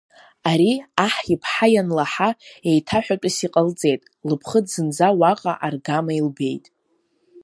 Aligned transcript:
Ари 0.51 0.71
аҳ 1.05 1.15
иԥҳа 1.33 1.67
ианлаҳа, 1.73 2.29
еиҭаҳәатәыс 2.69 3.37
иҟалҵеит, 3.45 4.01
лыԥхыӡ 4.29 4.65
зынӡа 4.73 5.07
уаҟа 5.19 5.53
аргама 5.65 6.13
илбеит. 6.19 6.65